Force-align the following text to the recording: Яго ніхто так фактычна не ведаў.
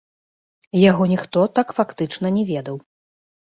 Яго 0.83 1.03
ніхто 1.11 1.45
так 1.59 1.75
фактычна 1.81 2.35
не 2.41 2.49
ведаў. 2.51 2.83